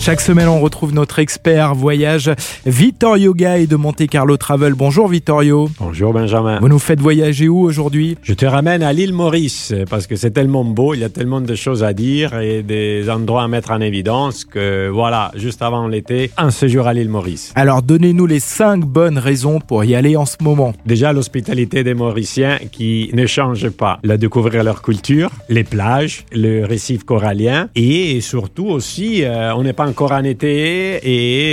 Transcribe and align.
Chaque 0.00 0.22
semaine, 0.22 0.48
on 0.48 0.60
retrouve 0.60 0.94
notre 0.94 1.18
expert 1.18 1.74
voyage, 1.74 2.30
Vittorio 2.64 3.34
Gay 3.34 3.66
de 3.66 3.76
Monte 3.76 4.06
Carlo 4.06 4.38
Travel. 4.38 4.72
Bonjour 4.72 5.08
Vittorio. 5.08 5.68
Bonjour 5.78 6.14
Benjamin. 6.14 6.58
Vous 6.58 6.70
nous 6.70 6.78
faites 6.78 7.00
voyager 7.00 7.48
où 7.48 7.60
aujourd'hui? 7.60 8.16
Je 8.22 8.32
te 8.32 8.46
ramène 8.46 8.82
à 8.82 8.94
l'île 8.94 9.12
Maurice 9.12 9.74
parce 9.90 10.06
que 10.06 10.16
c'est 10.16 10.30
tellement 10.30 10.64
beau, 10.64 10.94
il 10.94 11.00
y 11.00 11.04
a 11.04 11.10
tellement 11.10 11.42
de 11.42 11.54
choses 11.54 11.84
à 11.84 11.92
dire 11.92 12.40
et 12.40 12.62
des 12.62 13.10
endroits 13.10 13.42
à 13.42 13.48
mettre 13.48 13.72
en 13.72 13.82
évidence 13.82 14.46
que 14.46 14.88
voilà, 14.88 15.32
juste 15.34 15.60
avant 15.60 15.86
l'été, 15.86 16.30
un 16.38 16.50
séjour 16.50 16.86
à 16.86 16.94
l'île 16.94 17.10
Maurice. 17.10 17.52
Alors 17.54 17.82
donnez-nous 17.82 18.24
les 18.24 18.40
cinq 18.40 18.86
bonnes 18.86 19.18
raisons 19.18 19.60
pour 19.60 19.84
y 19.84 19.94
aller 19.94 20.16
en 20.16 20.24
ce 20.24 20.36
moment. 20.40 20.72
Déjà 20.86 21.12
l'hospitalité 21.12 21.84
des 21.84 21.92
Mauriciens 21.92 22.58
qui 22.72 23.10
ne 23.12 23.26
change 23.26 23.68
pas. 23.68 24.00
La 24.02 24.16
découvrir 24.16 24.64
leur 24.64 24.80
culture, 24.80 25.28
les 25.50 25.62
plages, 25.62 26.24
le 26.32 26.64
récif 26.64 27.04
corallien 27.04 27.68
et 27.74 28.22
surtout 28.22 28.68
aussi, 28.68 29.24
euh, 29.24 29.54
on 29.54 29.62
n'est 29.62 29.74
pas 29.74 29.89
encore 29.90 30.12
en 30.12 30.22
été 30.24 31.00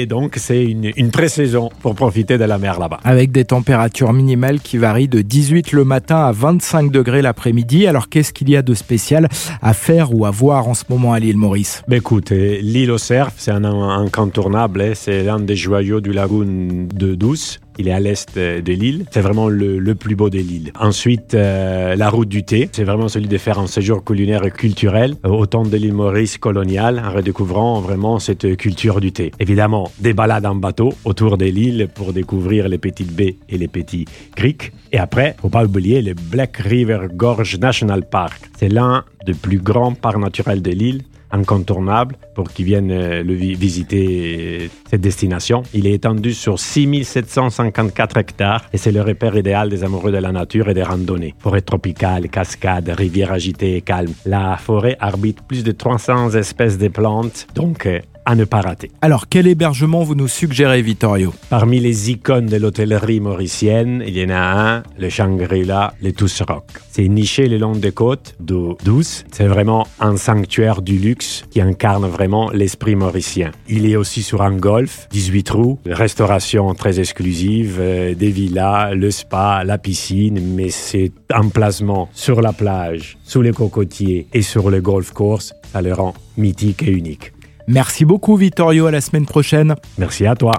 et 0.00 0.06
donc 0.06 0.36
c'est 0.36 0.64
une, 0.64 0.90
une 0.96 1.10
pré-saison 1.10 1.68
pour 1.82 1.94
profiter 1.94 2.38
de 2.38 2.44
la 2.44 2.58
mer 2.58 2.80
là-bas. 2.80 2.98
Avec 3.04 3.30
des 3.30 3.44
températures 3.44 4.12
minimales 4.12 4.60
qui 4.60 4.78
varient 4.78 5.08
de 5.08 5.20
18 5.20 5.72
le 5.72 5.84
matin 5.84 6.16
à 6.16 6.32
25 6.32 6.90
degrés 6.90 7.22
l'après-midi. 7.22 7.86
Alors 7.86 8.08
qu'est-ce 8.08 8.32
qu'il 8.32 8.48
y 8.50 8.56
a 8.56 8.62
de 8.62 8.74
spécial 8.74 9.28
à 9.60 9.74
faire 9.74 10.14
ou 10.14 10.24
à 10.24 10.30
voir 10.30 10.66
en 10.66 10.74
ce 10.74 10.84
moment 10.88 11.12
à 11.12 11.18
l'île 11.20 11.36
Maurice? 11.36 11.82
Ben 11.88 11.96
écoute, 11.96 12.30
l'île 12.30 12.90
au 12.90 12.98
cerf, 12.98 13.30
c'est 13.36 13.50
un 13.50 13.64
incontournable. 13.64 14.80
hein. 14.80 14.92
C'est 14.94 15.22
l'un 15.24 15.38
des 15.40 15.56
joyaux 15.56 16.00
du 16.00 16.12
lagoon 16.12 16.86
de 16.92 17.14
Douce. 17.14 17.60
Il 17.82 17.88
est 17.88 17.92
à 17.92 17.98
l'est 17.98 18.36
euh, 18.36 18.62
de 18.62 18.72
l'île. 18.74 19.06
C'est 19.10 19.22
vraiment 19.22 19.48
le, 19.48 19.80
le 19.80 19.94
plus 19.96 20.14
beau 20.14 20.30
de 20.30 20.38
l'île. 20.38 20.72
Ensuite, 20.78 21.34
euh, 21.34 21.96
la 21.96 22.10
route 22.10 22.28
du 22.28 22.44
thé. 22.44 22.68
C'est 22.70 22.84
vraiment 22.84 23.08
celui 23.08 23.26
de 23.26 23.38
faire 23.38 23.58
un 23.58 23.66
séjour 23.66 24.04
culinaire 24.04 24.44
et 24.44 24.52
culturel 24.52 25.16
au 25.24 25.46
temps 25.46 25.64
de 25.64 25.76
l'île 25.76 25.92
Maurice 25.92 26.38
coloniale, 26.38 27.02
en 27.04 27.10
redécouvrant 27.10 27.80
vraiment 27.80 28.20
cette 28.20 28.56
culture 28.56 29.00
du 29.00 29.10
thé. 29.10 29.32
Évidemment, 29.40 29.90
des 29.98 30.12
balades 30.12 30.46
en 30.46 30.54
bateau 30.54 30.94
autour 31.04 31.36
de 31.36 31.46
l'île 31.46 31.88
pour 31.92 32.12
découvrir 32.12 32.68
les 32.68 32.78
petites 32.78 33.12
baies 33.12 33.34
et 33.48 33.58
les 33.58 33.66
petits 33.66 34.04
criques. 34.36 34.70
Et 34.92 34.98
après, 34.98 35.34
faut 35.42 35.48
pas 35.48 35.64
oublier 35.64 36.02
le 36.02 36.14
Black 36.14 36.58
River 36.58 37.08
Gorge 37.12 37.58
National 37.58 38.08
Park. 38.08 38.48
C'est 38.60 38.68
l'un 38.68 39.04
des 39.26 39.34
plus 39.34 39.58
grands 39.58 39.94
parcs 39.94 40.20
naturels 40.20 40.62
de 40.62 40.70
l'île 40.70 41.02
incontournable 41.32 42.16
pour 42.34 42.50
qu'ils 42.50 42.66
viennent 42.66 42.90
euh, 42.90 43.22
le 43.22 43.34
vi- 43.34 43.54
visiter 43.54 44.36
euh, 44.62 44.68
cette 44.90 45.00
destination. 45.00 45.62
Il 45.74 45.86
est 45.86 45.92
étendu 45.92 46.32
sur 46.34 46.58
6754 46.58 48.16
hectares 48.18 48.64
et 48.72 48.78
c'est 48.78 48.92
le 48.92 49.00
repère 49.02 49.36
idéal 49.36 49.68
des 49.68 49.84
amoureux 49.84 50.12
de 50.12 50.18
la 50.18 50.32
nature 50.32 50.68
et 50.68 50.74
des 50.74 50.82
randonnées. 50.82 51.34
Forêt 51.38 51.60
tropicale, 51.62 52.28
cascades, 52.28 52.88
rivières 52.90 53.32
agitées 53.32 53.76
et 53.76 53.80
calmes. 53.80 54.12
La 54.26 54.56
forêt 54.56 54.96
arbitre 55.00 55.42
plus 55.42 55.64
de 55.64 55.72
300 55.72 56.30
espèces 56.34 56.78
de 56.78 56.88
plantes, 56.88 57.46
donc 57.54 57.86
euh, 57.86 57.98
à 58.24 58.34
ne 58.34 58.44
pas 58.44 58.60
rater. 58.60 58.90
Alors 59.00 59.28
quel 59.28 59.46
hébergement 59.46 60.02
vous 60.02 60.14
nous 60.14 60.28
suggérez 60.28 60.82
Vittorio? 60.82 61.32
Parmi 61.50 61.80
les 61.80 62.10
icônes 62.10 62.46
de 62.46 62.56
l'hôtellerie 62.56 63.20
mauricienne, 63.20 64.02
il 64.06 64.16
y 64.16 64.24
en 64.24 64.30
a 64.30 64.76
un, 64.76 64.82
le 64.98 65.08
Shangri-La, 65.08 65.94
le 66.02 66.12
Tous 66.12 66.42
Rock. 66.42 66.64
C'est 66.90 67.08
niché 67.08 67.48
le 67.48 67.58
long 67.58 67.72
des 67.72 67.92
côtes 67.92 68.34
d'eau 68.40 68.76
douce. 68.84 69.24
C'est 69.32 69.46
vraiment 69.46 69.86
un 70.00 70.16
sanctuaire 70.16 70.82
du 70.82 70.98
luxe 70.98 71.44
qui 71.50 71.60
incarne 71.60 72.06
vraiment 72.06 72.50
l'esprit 72.50 72.96
mauricien. 72.96 73.50
Il 73.68 73.86
est 73.86 73.96
aussi 73.96 74.22
sur 74.22 74.42
un 74.42 74.56
golf, 74.56 75.08
18 75.10 75.42
trous, 75.42 75.78
restauration 75.86 76.74
très 76.74 77.00
exclusive, 77.00 77.78
euh, 77.80 78.14
des 78.14 78.30
villas, 78.30 78.94
le 78.94 79.10
spa, 79.10 79.62
la 79.64 79.78
piscine, 79.78 80.40
mais 80.54 80.70
c'est 80.70 81.12
emplacement 81.34 82.08
sur 82.12 82.40
la 82.40 82.52
plage, 82.52 83.18
sous 83.24 83.42
les 83.42 83.52
cocotiers 83.52 84.26
et 84.32 84.42
sur 84.42 84.70
le 84.70 84.80
golf 84.80 85.12
course, 85.12 85.54
ça 85.72 85.82
le 85.82 85.92
rend 85.92 86.14
mythique 86.36 86.82
et 86.82 86.90
unique. 86.90 87.32
Merci 87.66 88.04
beaucoup 88.04 88.36
Vittorio, 88.36 88.86
à 88.86 88.90
la 88.90 89.00
semaine 89.00 89.26
prochaine. 89.26 89.74
Merci 89.98 90.26
à 90.26 90.34
toi. 90.34 90.52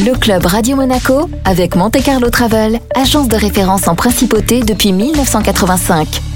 Le 0.00 0.12
club 0.18 0.44
Radio 0.46 0.76
Monaco 0.76 1.28
avec 1.44 1.76
Monte 1.76 2.02
Carlo 2.02 2.28
Travel, 2.28 2.80
agence 2.96 3.28
de 3.28 3.36
référence 3.36 3.86
en 3.86 3.94
principauté 3.94 4.62
depuis 4.62 4.92
1985. 4.92 6.33